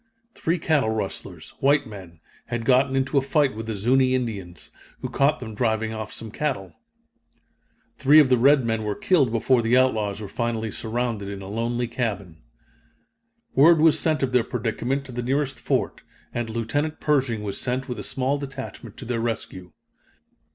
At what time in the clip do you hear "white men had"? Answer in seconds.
1.59-2.65